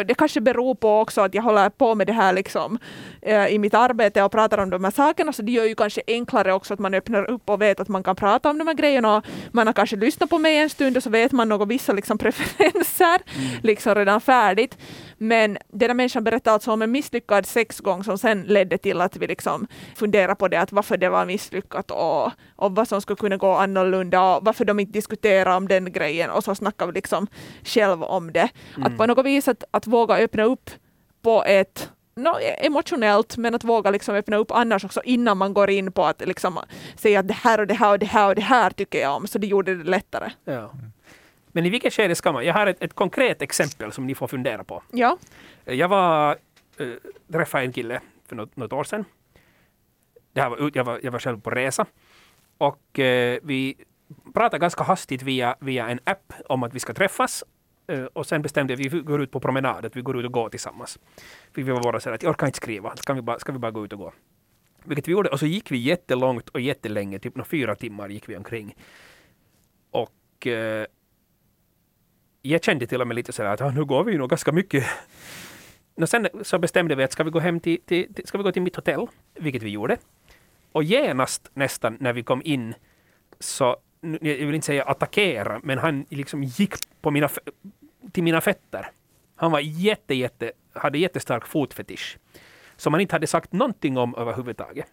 [0.06, 2.80] Det kanske beror på också att jag håller på med det här liksom,
[3.22, 6.02] eh, i mitt arbete och pratar om de här sakerna, så det gör ju kanske
[6.08, 8.74] enklare också att man öppnar upp och vet att man kan prata om de här
[8.74, 9.18] grejerna.
[9.18, 11.94] Och man har kanske lyssnat på mig en stund och så vet man några vissa
[11.94, 13.22] liksom, preferenser
[13.62, 14.78] liksom redan färdigt.
[15.18, 19.18] Men den där människan berättade alltså om en misslyckad sexgång som sen ledde till att
[19.18, 23.18] vi liksom funderade på det, att varför det var misslyckat och, och vad som skulle
[23.18, 26.96] kunna gå annorlunda och varför de inte diskuterar om den grejen och så snackade vi
[26.96, 27.28] liksom
[27.64, 28.50] själv om det.
[28.86, 30.70] Att på något vis att, att våga öppna upp
[31.22, 35.70] på ett no, emotionellt, men att våga liksom öppna upp annars också innan man går
[35.70, 36.60] in på att liksom
[36.96, 39.16] säga att det här och det här och det här och det här tycker jag
[39.16, 40.32] om, så det gjorde det lättare.
[40.46, 40.72] Ja.
[41.54, 42.46] Men i vilket skede ska man?
[42.46, 44.84] Jag har ett, ett konkret exempel som ni får fundera på.
[44.92, 45.18] Ja.
[45.66, 46.38] Jag var,
[46.78, 46.88] äh,
[47.32, 49.06] träffade en kille för något, något år sedan.
[50.34, 51.86] Det var, jag, var, jag var själv på resa.
[52.58, 53.76] Och eh, vi
[54.34, 57.44] pratade ganska hastigt via, via en app om att vi ska träffas.
[57.88, 60.26] Eh, och sen bestämde vi att vi går ut på promenad, att vi går ut
[60.26, 61.00] och går tillsammans.
[61.54, 63.60] För vi var bara så att jag orkar inte skriva, ska vi, bara, ska vi
[63.60, 64.14] bara gå ut och gå?
[64.84, 65.30] Vilket vi gjorde.
[65.30, 68.76] Och så gick vi jättelångt och jättelänge, typ några fyra timmar gick vi omkring.
[69.92, 70.86] Och eh,
[72.46, 74.86] jag kände till och med lite sådär att ah, nu går vi nog ganska mycket.
[75.96, 78.44] Och sen så bestämde vi att ska vi gå hem till, till, till, ska vi
[78.44, 79.98] gå till mitt hotell, vilket vi gjorde.
[80.72, 82.76] Och genast nästan när vi kom in
[83.40, 87.30] så, jag vill inte säga attackera, men han liksom gick på mina,
[88.12, 88.88] till mina fötter.
[89.36, 92.18] Han var jätte, jätte, hade jättestark fotfetisch.
[92.76, 94.88] Som han inte hade sagt någonting om överhuvudtaget.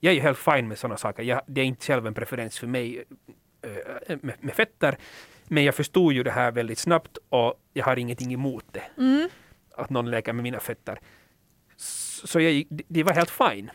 [0.00, 1.22] Jag är ju helt fine med sådana saker.
[1.22, 3.04] Jag, det är inte själv en preferens för mig
[3.62, 4.98] eh, med, med fötter.
[5.48, 8.82] Men jag förstod ju det här väldigt snabbt och jag har ingenting emot det.
[9.02, 9.28] Mm.
[9.76, 10.98] Att någon leker med mina fötter.
[12.24, 13.70] Så jag, det- var helt fine.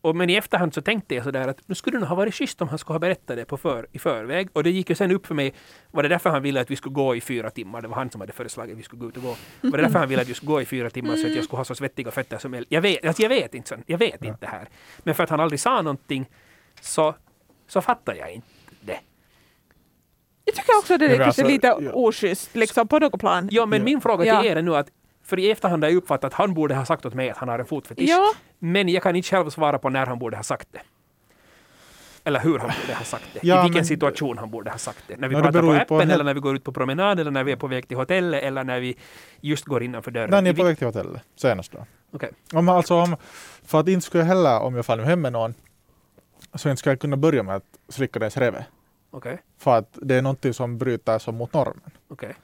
[0.00, 2.34] Och men i efterhand så tänkte jag sådär att nu skulle det nog ha varit
[2.34, 4.48] schysst om han skulle ha berättat det på för, i förväg.
[4.52, 5.54] Och det gick ju sen upp för mig,
[5.90, 7.82] var det därför han ville att vi skulle gå i fyra timmar?
[7.82, 9.36] Det var han som hade föreslagit att vi skulle gå ut och gå.
[9.60, 11.44] Var det därför han ville att vi skulle gå i fyra timmar så att jag
[11.44, 12.68] skulle ha så svettiga fötter som möjligt?
[12.72, 14.68] Jag vet, alltså jag vet inte, jag vet inte det här.
[14.98, 16.30] Men för att han aldrig sa någonting
[16.80, 17.14] så,
[17.66, 18.48] så fattar jag inte
[20.68, 21.92] tycker också att det är alltså, lite ja.
[21.92, 23.48] oschysst liksom, på något plan.
[23.52, 23.84] Ja, men Ja.
[23.84, 24.88] min fråga till er är nu att
[25.24, 27.48] För i efterhand har jag uppfattat att han borde ha sagt åt mig att han
[27.48, 28.08] har en fotfetisch.
[28.08, 30.80] Ja, Men jag kan inte själv svara på när han borde ha sagt det.
[32.24, 33.40] Eller hur han borde ha sagt det.
[33.42, 35.16] Ja, I vilken men- situation han borde ha sagt det.
[35.16, 37.44] När vi pratar på appen på eller när vi går ut på promenad eller när
[37.44, 38.96] vi är på väg till hotellet eller när vi
[39.40, 40.30] just går innanför dörren.
[40.30, 41.86] När ni är på väg till hotellet, senast då.
[42.12, 42.30] Okej.
[42.52, 43.16] Om, alltså, om,
[43.64, 45.54] för att inte skulle jag heller, om jag faller hem med någon,
[46.54, 48.64] så inte ska jag kunna börja med att slicka dess reve.
[49.10, 49.38] Okej.
[49.58, 51.90] För att det är någonting som bryter som mot normen.
[52.08, 52.34] Okej.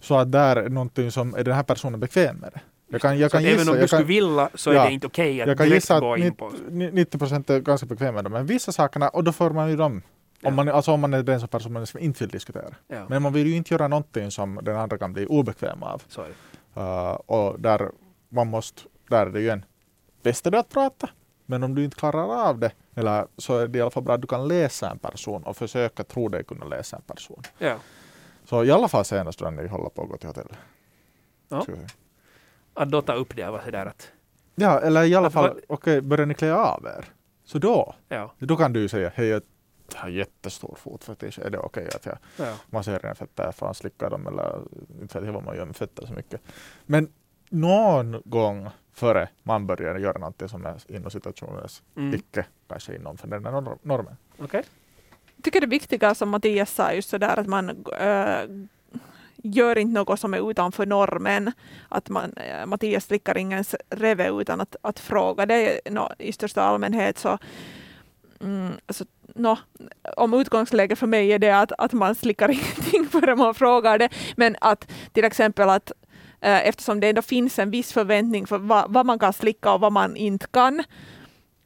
[0.00, 2.60] Så att där är någonting som, är den här personen bekväm med det?
[2.88, 4.70] Jag kan, jag Så kan att även gissa, om du jag skulle kan, vilja så
[4.70, 4.84] är Ja.
[4.86, 6.52] det inte okej att jag kan direkt gissa gå in på...
[6.70, 8.30] ni- 90 procent är ganska bekväma med det.
[8.30, 10.02] Men vissa sakerna, och då får man ju dem.
[10.40, 10.48] Ja.
[10.48, 12.64] Om man, alltså om man är den som person man liksom inte vill diskutera.
[12.88, 16.02] Ja, Men man vill ju inte göra någonting som den andra kan bli obekväm av.
[16.76, 17.90] Uh, och där
[18.28, 19.64] man måste, där är det ju en
[20.22, 21.08] bäst är det att prata.
[21.46, 24.14] Men om du inte klarar av det, eller så är det i alla fall bra
[24.14, 27.42] att du kan läsa en person och försöka tro dig kunna läsa en person.
[27.58, 27.76] Ja.
[28.44, 30.56] Så i alla fall senast när ni håller på att gå till hotellet.
[31.48, 31.64] Ja.
[31.68, 31.86] Vi.
[32.74, 34.08] Att då ta upp det var sådär att...
[34.54, 37.04] Ja, eller i alla fall, okej, börjar ni klä av er?
[37.44, 38.32] Så då, Ja.
[38.38, 39.42] då kan du ju säga, hej jag
[39.94, 42.54] har jättestor fotfetisch, är det okej att jag ja.
[42.70, 44.60] masserar dina fötter för att slicka dem eller
[45.00, 46.40] inte vet jag vad man gör med fötter så mycket.
[46.86, 47.12] Men
[47.48, 52.14] någon gång före man börjar göra någonting som är inom situationens Mm.
[52.14, 54.16] icke kanske inom för den här normen.
[54.38, 54.62] Okej.
[55.36, 58.66] jag tycker det viktiga som Mattias sa, just sådär att man äh,
[59.36, 61.52] gör inte något som är utanför normen.
[61.88, 65.46] Att man, äh, Mattias slickar ingen s- reve utan att, att fråga.
[65.46, 67.38] Det no, i största allmänhet så
[68.40, 69.04] Mm, alltså,
[69.34, 69.58] nå,
[70.16, 74.08] om utgångsläget för mig är det att, att man slickar ingenting förrän man frågar det.
[74.36, 75.92] Men att till exempel att
[76.40, 79.92] eftersom det ändå finns en viss förväntning för vad, vad man kan slicka och vad
[79.92, 80.82] man inte kan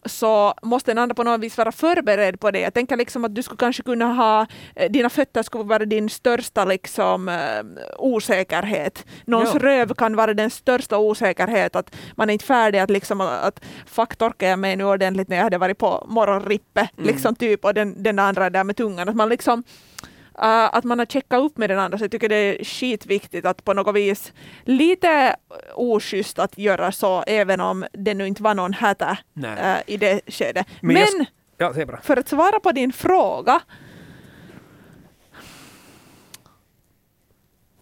[0.04, 2.60] så måste den andra på något vis vara förberedd på det.
[2.60, 6.08] Jag tänker liksom att du skulle kanske kunna ha, eh, dina fötter skulle vara din
[6.10, 7.62] största liksom, eh,
[7.98, 9.06] osäkerhet.
[9.24, 9.60] Någons Ja.
[9.60, 14.16] röv kan vara den största osäkerhet, att man är inte färdig att liksom att fuck
[14.16, 17.06] torkar jag mig nu ordentligt när jag hade varit på morgonrippe, Mm.
[17.06, 19.08] liksom typ, och den, den andra där med tungan.
[19.08, 19.62] Att man liksom
[20.48, 23.64] att man har checkat upp med den andra, så jag tycker det är skitviktigt att
[23.64, 24.32] på något vis
[24.64, 25.36] lite
[25.74, 30.20] oschysst att göra så, även om det nu inte var någon häta uh, i det
[30.26, 30.66] skedet.
[30.80, 31.26] Men Men,
[31.56, 33.60] Ja, för att svara på din fråga,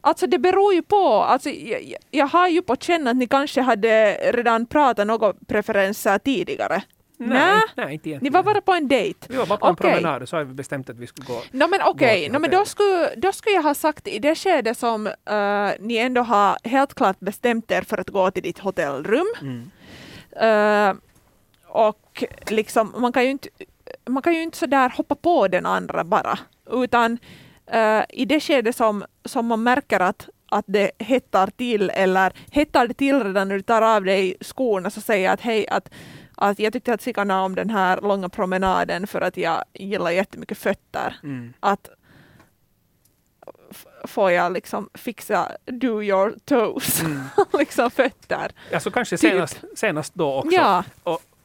[0.01, 1.07] Alltså det beror ju på.
[1.07, 5.33] Alltså, jag, jag- jag har ju på känn att ni kanske hade redan pratat några
[5.47, 6.83] preferenser tidigare.
[7.19, 8.33] Nej, nej, inte Ni egentligen.
[8.33, 9.27] var bara på en dejt.
[9.29, 11.43] Vi var bara på en promenad och så har vi bestämt att vi skulle gå.
[11.53, 14.35] No, men okej, till no, men då, skulle, då skulle jag ha sagt i det
[14.35, 18.59] skede som eh, ni ändå har helt klart bestämt er för att gå till ditt
[18.59, 19.27] hotellrum.
[19.41, 19.71] Mm.
[20.41, 20.97] Eh,
[21.67, 23.49] och liksom, man kan ju inte,
[24.07, 26.39] man kan ju inte sådär hoppa på den andra bara.
[26.71, 27.19] Utan
[27.67, 32.87] eh, i det skede som, som man märker att, att det hettar till eller hettar
[32.87, 35.91] det till redan när du tar av dig skorna så säger jag att hej, att,
[36.39, 40.59] att jag tyckte att Sikana om den här långa promenaden för att jag gillar jättemycket
[40.59, 41.17] fötter.
[41.23, 41.53] Mm.
[41.61, 41.89] Att
[44.05, 47.23] får jag liksom fixa do your toes, Mm.
[47.59, 48.51] liksom fötter.
[48.75, 49.31] Alltså kanske Typ.
[49.31, 50.57] senast, senast då också.
[50.57, 50.85] Ja,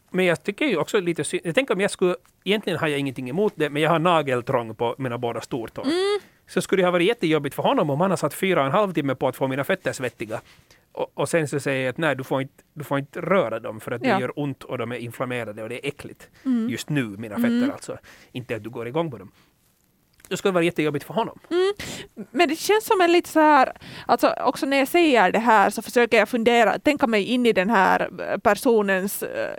[0.10, 1.41] Men jag tycker ju också lite synd.
[1.45, 4.75] Jag tänker om jag skulle, egentligen har jag ingenting emot det, men jag har nageltrång
[4.75, 5.84] på mina båda stortår.
[5.84, 6.19] Mm.
[6.47, 8.71] Så skulle det ha varit jättejobbigt för honom om han har satt fyra och en
[8.71, 10.41] halv timme på att få mina fötter svettiga.
[10.93, 13.60] Och, och sen så säger jag att nej, du får inte, du får inte röra
[13.60, 14.19] dem för att det Ja.
[14.21, 16.29] gör ont och de är inflammerade och det är äckligt.
[16.45, 16.69] Mm.
[16.69, 17.71] Just nu, mina fötter Mm.
[17.71, 17.97] alltså.
[18.32, 19.32] Inte att du går igång på dem.
[20.34, 21.39] Det skulle vara jättejobbigt för honom.
[22.32, 23.74] Men det känns som en lite så här,
[24.06, 27.54] alltså också när jag säger det här så försöker jag fundera, tänka mig in i
[27.54, 29.56] den här personens eh,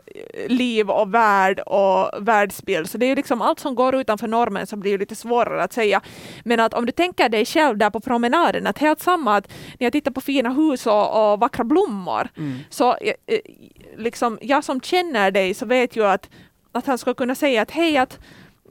[0.48, 2.90] liv och värld och världsbild.
[2.90, 5.72] Så det är ju liksom allt som går utanför normen som blir lite svårare att
[5.72, 6.00] säga.
[6.44, 9.84] Men att om du tänker dig själv där på promenaden, att helt samma att när
[9.86, 12.28] jag tittar på fina hus och, och vackra blommor,
[12.70, 13.38] så eh, eh,
[13.96, 16.30] liksom jag som känner dig så vet ju att,
[16.72, 18.18] att han ska kunna säga att hej att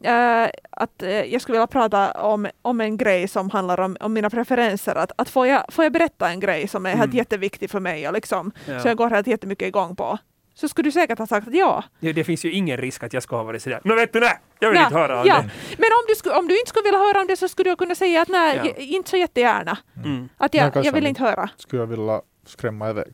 [0.04, 4.13] eh, att eh, jag skulle vilja prata om, om en grej som handlar om, om
[4.13, 4.96] mina preferenser.
[4.96, 7.18] Att, att får, jag, får jag berätta en grej som är helt Mm.
[7.18, 8.80] jätteviktig för mig och liksom, Ja.
[8.80, 10.18] så jag går helt jättemycket igång på.
[10.56, 11.84] Så skulle du säkert ha sagt att ja.
[12.00, 13.82] Ja, det finns ju ingen risk att jag ska ha varit sådär.
[13.84, 15.36] Nå vet du, nej, jag vill ja, inte höra om ja.
[15.36, 15.50] det.
[15.78, 17.76] Men om du, skulle, om du inte skulle vilja höra om det så skulle du
[17.76, 18.72] kunna säga att nej, Ja.
[18.78, 19.78] inte så jättegärna.
[20.06, 20.30] Mm.
[20.38, 21.50] Att Men jag, jag vill inte höra.
[21.58, 23.13] Skulle jag vilja skrämma iväg.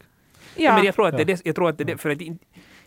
[0.56, 0.76] Ja.
[0.76, 1.36] Men jag tror att det, är Ja.
[1.36, 2.18] det, jag tror att det, för att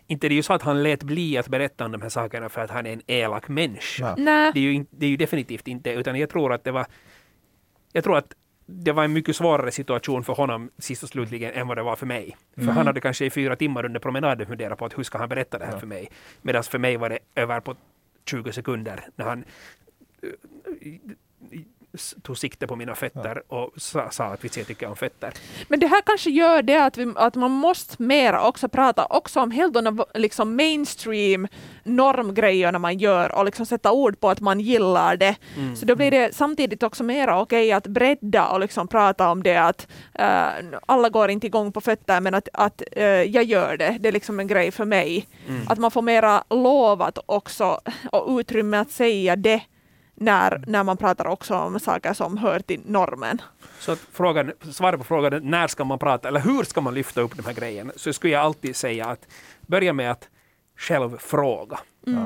[0.06, 2.48] inte det är ju så att han lät bli att berätta om de här sakerna
[2.48, 4.14] för att han är en elak människa.
[4.14, 4.24] Nej.
[4.24, 4.50] Nej.
[4.54, 6.86] Det, är ju, in- det är ju definitivt inte, utan jag tror att det var
[7.92, 8.32] jag tror att
[8.66, 11.96] det var en mycket svårare situation för honom sist och slutligen än vad det var
[11.96, 12.36] för mig.
[12.54, 12.76] För Mm.
[12.76, 15.58] han hade kanske i fyra timmar under promenaden funderat på att hur ska han berätta
[15.58, 15.78] det här Ja.
[15.78, 16.08] för mig.
[16.42, 17.76] Medan för mig var det över på
[18.26, 19.44] 20 sekunder när han
[20.22, 20.38] s-
[22.22, 25.32] tog sikte på mina fötter och sa, sa att visst jag tycker om fötter.
[25.68, 29.40] Men det här kanske gör det att, vi, att man måste mera också prata också
[29.40, 31.48] om helt de liksom mainstream
[31.84, 35.36] normgrejerna man gör och liksom sätta ord på att man gillar det.
[35.56, 35.76] Mm.
[35.76, 39.56] Så då blir det samtidigt också mera okej att bredda och liksom prata om det
[39.56, 40.46] att eh,
[40.86, 43.96] alla går inte igång på fötter men att, att eh, jag gör det.
[44.00, 45.26] Det är liksom en grej för mig.
[45.48, 45.68] Mm.
[45.68, 49.60] Att man får mera lov att också och utrymme att säga det
[50.14, 53.42] när, när man pratar också om saker som hör till normen.
[53.78, 57.20] Så frågan, svaret på frågan är när ska man prata eller hur ska man lyfta
[57.20, 59.26] upp de här grejerna så skulle jag alltid säga att
[59.60, 60.28] börja med att
[60.76, 61.78] själv fråga.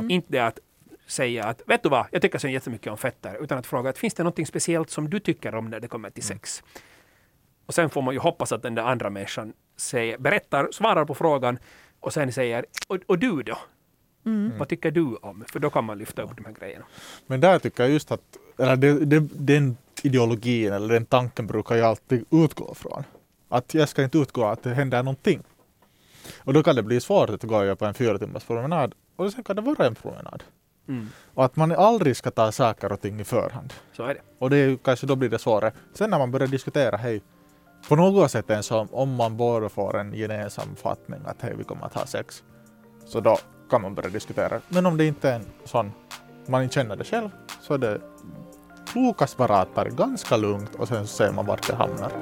[0.08, 0.58] Inte att
[1.06, 3.98] säga att vet du vad, jag tycker så jättemycket om fötter utan att fråga att
[3.98, 6.62] finns det något speciellt som du tycker om när det kommer till sex?
[7.66, 11.14] Och sen får man ju hoppas att den där andra människan säger, berättar, svarar på
[11.14, 11.58] frågan
[12.00, 13.58] och sen säger och, och du då?
[14.58, 15.44] Vad tycker du om?
[15.52, 16.84] För då kan man lyfta upp de här grejerna.
[17.26, 18.20] Men där tycker jag just att,
[18.58, 23.04] eller det, det, den ideologin eller den tanken brukar jag alltid utgå från.
[23.48, 25.42] Att jag ska inte utgå att det händer någonting.
[26.38, 29.44] Och då kan det bli svårt att gå på en fyra timmars promenad och sen
[29.44, 30.44] kan det vara en promenad.
[30.88, 31.08] Mm.
[31.34, 33.72] Och att man aldrig ska ta saker och ting i förhand.
[33.92, 34.20] Så är det.
[34.38, 35.72] Och det är kanske då blir det svårare.
[35.94, 37.22] Sen när man börjar diskutera, hej,
[37.88, 41.64] på något sätt ens om, om man båda får en gemensam fattning att hej, vi
[41.64, 42.42] kommer att ha sex.
[43.06, 43.38] Så då
[43.70, 44.60] kan man börja diskutera.
[44.68, 45.92] Men om det inte är en sån,
[46.46, 47.28] man inte känner det själv,
[47.60, 48.00] så är det
[48.86, 52.12] klokast bara att ta det ganska lugnt och sen så ser man vart det hamnar.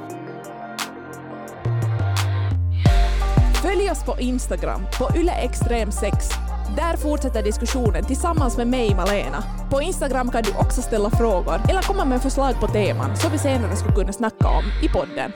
[3.62, 6.12] Följ oss på Instagram, på yleextrem6.
[6.76, 9.44] Där fortsätter diskussionen tillsammans med mig, Malena.
[9.70, 13.38] På Instagram kan du också ställa frågor eller komma med förslag på teman som vi
[13.38, 15.32] senare skulle kunna snacka om i podden.